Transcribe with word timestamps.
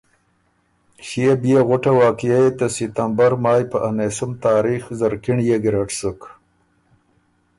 ݭيې 1.07 1.31
بيې 1.41 1.59
غُټه 1.67 1.91
واقعیه 2.01 2.39
يې 2.45 2.51
ته 2.59 2.65
ستمبر 2.75 3.31
مایٛ 3.43 3.63
په 3.71 3.77
انېسُم 3.87 4.31
تاریخ 4.45 4.81
زرکِنړيې 4.99 5.57
ګیرډ 5.63 5.89
سُک۔ 5.99 6.19